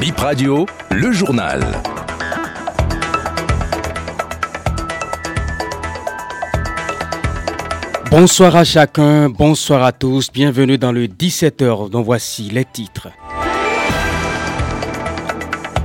[0.00, 1.60] Bip Radio, le journal.
[8.08, 13.08] Bonsoir à chacun, bonsoir à tous, bienvenue dans le 17h dont voici les titres.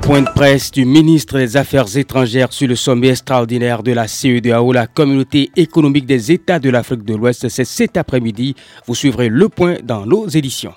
[0.04, 4.74] Point de presse du ministre des Affaires étrangères sur le sommet extraordinaire de la CEDAO,
[4.74, 7.50] la communauté économique des États de l'Afrique de l'Ouest.
[7.50, 8.54] C'est cet après-midi.
[8.86, 10.74] Vous suivrez le point dans nos éditions.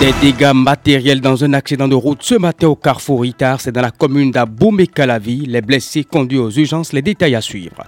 [0.00, 3.82] Des dégâts matériels dans un accident de route ce matin au carrefour Itar, c'est dans
[3.82, 5.44] la commune d'Aboumé-Calavi.
[5.44, 7.84] Les blessés conduits aux urgences, les détails à suivre.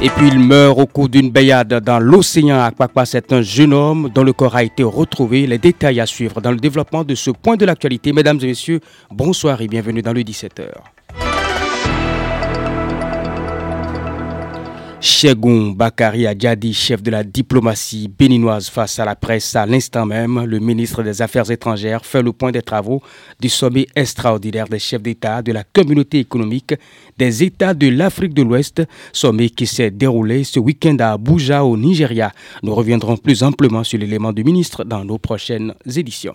[0.00, 3.04] Et puis il meurt au cours d'une baignade dans l'océan à Akpakpa.
[3.06, 5.48] C'est un jeune homme dont le corps a été retrouvé.
[5.48, 8.12] Les détails à suivre dans le développement de ce point de l'actualité.
[8.12, 8.78] Mesdames et messieurs,
[9.10, 10.68] bonsoir et bienvenue dans le 17h.
[15.06, 20.44] Chegoun Bakari Adjadi, chef de la diplomatie béninoise face à la presse à l'instant même,
[20.44, 23.00] le ministre des Affaires étrangères fait le point des travaux
[23.38, 26.74] du sommet extraordinaire des chefs d'État de la communauté économique
[27.16, 31.76] des États de l'Afrique de l'Ouest, sommet qui s'est déroulé ce week-end à Abuja au
[31.76, 32.32] Nigeria.
[32.64, 36.34] Nous reviendrons plus amplement sur l'élément du ministre dans nos prochaines éditions.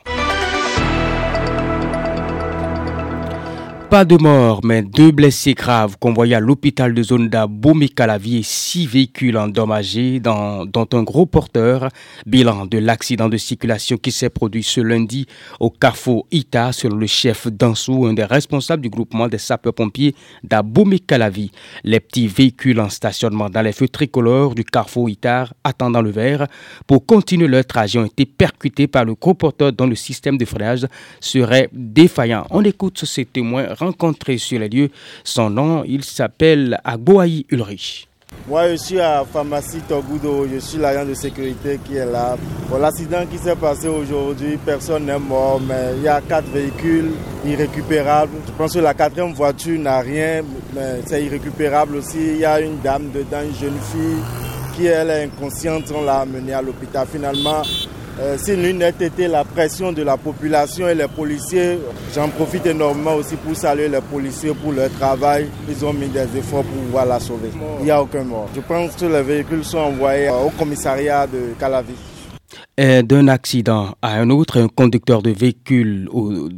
[3.91, 8.87] Pas de mort, mais deux blessés graves convoyés à l'hôpital de zone d'Abomey-Calavi et six
[8.87, 11.89] véhicules endommagés, dont, un gros porteur.
[12.25, 15.25] Bilan de l'accident de circulation qui s'est produit ce lundi
[15.59, 21.51] au carrefour Ita, selon le chef Dansou, un des responsables du groupement des sapeurs-pompiers d'Abomey-Calavi.
[21.83, 26.47] Les petits véhicules en stationnement dans les feux tricolores du carrefour Itar, attendant le vert,
[26.87, 30.45] pour continuer leur trajet, ont été percutés par le gros porteur dont le système de
[30.45, 30.87] freinage
[31.19, 32.47] serait défaillant.
[32.51, 34.89] On écoute ces témoins rencontré sur les lieux.
[35.23, 38.07] Son nom, il s'appelle Agboaï Ulrich.
[38.47, 42.37] Moi, je suis à Pharmacie Togudo, je suis l'agent de sécurité qui est là.
[42.69, 47.11] Pour l'accident qui s'est passé aujourd'hui, personne n'est mort, mais il y a quatre véhicules
[47.45, 48.31] irrécupérables.
[48.47, 50.43] Je pense que la quatrième voiture n'a rien,
[50.73, 52.19] mais c'est irrécupérable aussi.
[52.19, 54.23] Il y a une dame dedans, une jeune fille
[54.75, 57.05] qui elle est inconsciente, on l'a amenée à l'hôpital.
[57.11, 57.61] Finalement,
[58.19, 61.79] euh, si l'une n'était été la pression de la population et les policiers,
[62.13, 65.47] j'en profite énormément aussi pour saluer les policiers pour leur travail.
[65.69, 67.49] Ils ont mis des efforts pour pouvoir la sauver.
[67.79, 68.49] Il n'y a aucun mort.
[68.55, 71.93] Je pense que les véhicules sont envoyés au commissariat de Calavi.
[72.77, 76.09] D'un accident à un autre, un conducteur de véhicule,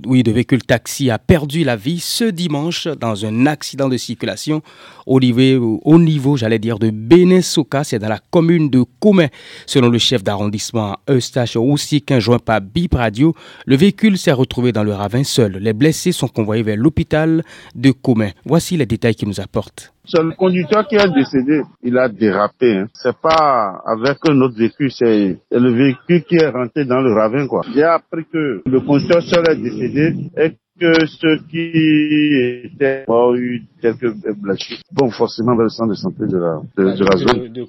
[0.06, 4.62] oui, de véhicule taxi a perdu la vie ce dimanche dans un accident de circulation
[5.06, 9.30] au niveau, au niveau j'allais dire, de Benesoka, c'est dans la commune de Koumé.
[9.66, 13.36] Selon le chef d'arrondissement Eustache aussi qu'un joint par Bip Radio,
[13.66, 15.58] le véhicule s'est retrouvé dans le ravin seul.
[15.58, 17.44] Les blessés sont convoyés vers l'hôpital
[17.76, 18.34] de Koumé.
[18.46, 19.93] Voici les détails qu'il nous apporte.
[20.06, 21.62] C'est le conducteur qui est décédé.
[21.82, 22.78] Il a dérapé.
[22.78, 22.88] Hein.
[22.94, 27.48] C'est pas avec un autre véhicule, c'est le véhicule qui est rentré dans le ravin,
[27.48, 27.62] quoi.
[27.74, 33.64] J'ai appris que le conducteur seul est décédé et que ceux qui étaient ont eu
[33.82, 34.78] quelques blessures.
[34.92, 37.68] Bon, forcément vers le centre de santé de la, de, de la zone.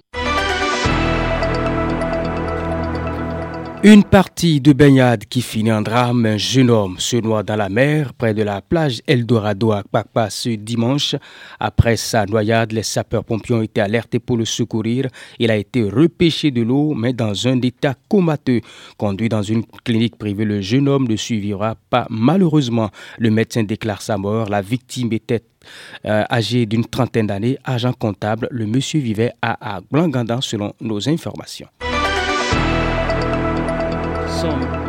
[3.87, 7.69] Une partie de baignade qui finit en drame, un jeune homme se noie dans la
[7.69, 11.17] mer près de la plage Eldorado à Kpakpa ce dimanche.
[11.61, 15.09] Après sa noyade, les sapeurs-pompiers ont été alertés pour le secourir.
[15.39, 18.63] Il a été repêché de l'eau, mais dans un état comateux.
[18.97, 22.07] Conduit dans une clinique privée, le jeune homme ne suivra pas.
[22.09, 24.49] Malheureusement, le médecin déclare sa mort.
[24.49, 25.43] La victime était
[26.07, 28.49] euh, âgé d'une trentaine d'années, agent comptable.
[28.51, 31.69] Le monsieur vivait à, à Blangandan selon nos informations.
[34.45, 34.84] song.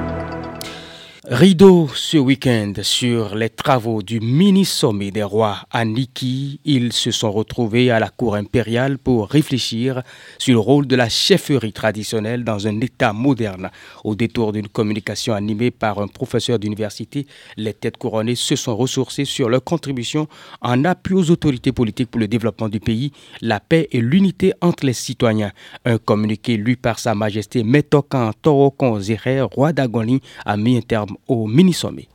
[1.28, 6.60] Rideau ce week-end sur les travaux du mini-sommet des rois à Niki.
[6.66, 10.04] Ils se sont retrouvés à la cour impériale pour réfléchir
[10.38, 13.72] sur le rôle de la chefferie traditionnelle dans un État moderne.
[14.04, 17.26] Au détour d'une communication animée par un professeur d'université,
[17.58, 20.28] les têtes couronnées se sont ressourcées sur leur contribution
[20.62, 24.86] en appui aux autorités politiques pour le développement du pays, la paix et l'unité entre
[24.86, 25.54] les citoyens.
[25.86, 31.15] Un communiqué lu par Sa Majesté Metokan Torokon Zere, roi d'Agoni, a mis un terme
[31.28, 32.08] au mini-sommet.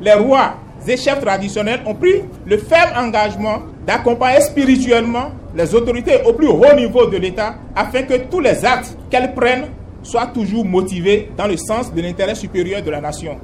[0.00, 0.54] Les rois
[0.86, 6.74] et chefs traditionnels ont pris le ferme engagement d'accompagner spirituellement les autorités au plus haut
[6.76, 9.66] niveau de l'État afin que tous les actes qu'elles prennent
[10.02, 13.38] soient toujours motivés dans le sens de l'intérêt supérieur de la nation.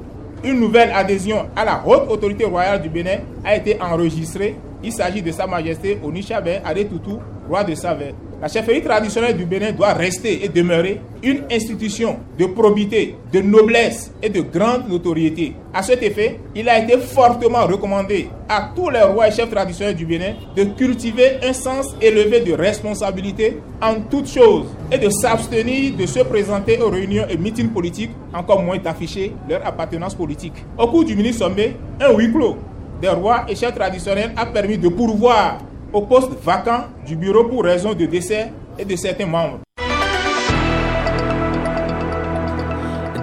[0.44, 4.56] Une nouvelle adhésion à la haute autorité royale du Bénin a été enregistrée.
[4.82, 7.18] Il s'agit de Sa Majesté Onishabe Adetoutou,
[7.48, 8.14] roi de Savè.
[8.40, 14.12] La chefferie traditionnelle du Bénin doit rester et demeurer une institution de probité, de noblesse
[14.22, 15.54] et de grande notoriété.
[15.74, 19.96] À cet effet, il a été fortement recommandé à tous les rois et chefs traditionnels
[19.96, 25.96] du Bénin de cultiver un sens élevé de responsabilité en toutes choses et de s'abstenir
[25.96, 30.64] de se présenter aux réunions et meetings politiques, encore moins d'afficher leur appartenance politique.
[30.78, 32.56] Au cours du mini-sommet, un huis clos
[33.02, 35.58] des rois et chefs traditionnels a permis de pourvoir
[35.92, 39.60] au poste vacant du bureau pour raison de décès et de certains membres.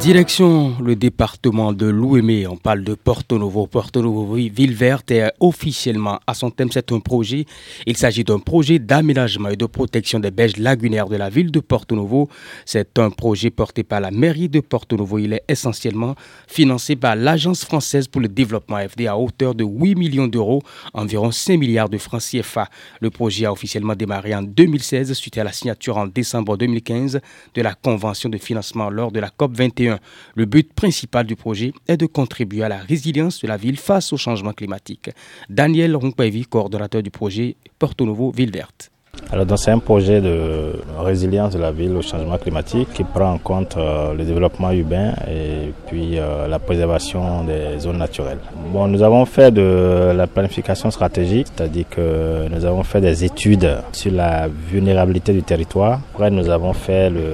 [0.05, 3.65] Direction le département de l'Ouémé, on parle de Porto Novo.
[3.65, 7.45] Porto Novo, ville verte, est officiellement à son thème, c'est un projet.
[7.87, 11.59] Il s'agit d'un projet d'aménagement et de protection des berges lagunaires de la ville de
[11.59, 12.29] Porto Novo.
[12.65, 15.17] C'est un projet porté par la mairie de Porto Novo.
[15.17, 16.13] Il est essentiellement
[16.47, 20.61] financé par l'Agence française pour le développement FD à hauteur de 8 millions d'euros,
[20.93, 22.69] environ 5 milliards de francs CFA.
[23.01, 27.21] Le projet a officiellement démarré en 2016 suite à la signature en décembre 2015
[27.55, 29.94] de la convention de financement lors de la COP 21.
[30.35, 34.13] Le but principal du projet est de contribuer à la résilience de la ville face
[34.13, 35.09] au changement climatique.
[35.49, 38.91] Daniel Ronkpaevi, coordonnateur du projet Porto Novo Ville Verte.
[39.31, 43.37] Alors, c'est un projet de résilience de la ville au changement climatique qui prend en
[43.39, 48.37] compte euh, le développement urbain et puis euh, la préservation des zones naturelles.
[48.71, 53.77] Bon, nous avons fait de la planification stratégique, c'est-à-dire que nous avons fait des études
[53.91, 55.99] sur la vulnérabilité du territoire.
[56.13, 57.25] Après, nous avons fait le,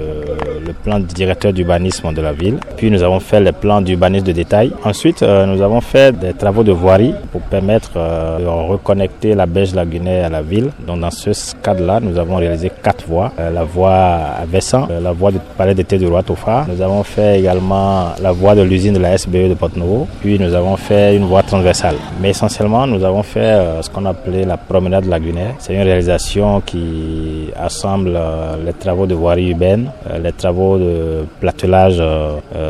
[0.83, 2.57] plan directeur d'urbanisme de la ville.
[2.77, 4.71] Puis, nous avons fait le plan d'urbanisme de détail.
[4.85, 9.75] Ensuite, euh, nous avons fait des travaux de voirie pour permettre de reconnecter la Beige
[9.75, 10.69] lagunaire à la ville.
[10.87, 13.31] Donc, dans ce cadre là nous avons réalisé quatre voies.
[13.39, 16.65] Euh, la voie à Vessan, euh, la voie du palais d'été du roi Tofa.
[16.67, 20.07] Nous avons fait également la voie de l'usine de la SBE de Porte-Nouveau.
[20.21, 21.95] Puis nous avons fait une voie transversale.
[22.21, 25.55] Mais essentiellement, nous avons fait euh, ce qu'on appelait la promenade lagunaire.
[25.59, 28.17] C'est une réalisation qui assemble
[28.65, 29.91] les travaux de voirie urbaine,
[30.23, 32.01] les travaux de platelage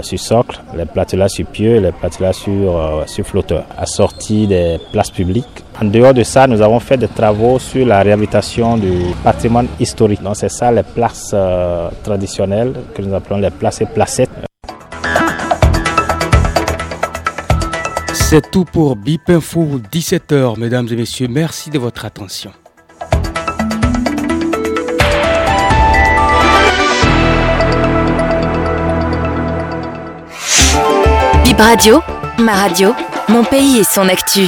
[0.01, 5.11] sur socle, les platelages sur pieux et les platelages sur, sur flotteur, assortis des places
[5.11, 5.63] publiques.
[5.79, 10.21] En dehors de ça, nous avons fait des travaux sur la réhabilitation du patrimoine historique.
[10.21, 14.29] Donc c'est ça les places euh, traditionnelles que nous appelons les places et placettes.
[18.13, 21.27] C'est tout pour BIP Info 17h, mesdames et messieurs.
[21.29, 22.51] Merci de votre attention.
[31.43, 32.01] BIP Radio,
[32.39, 32.93] ma radio,
[33.27, 34.47] mon pays et son actu.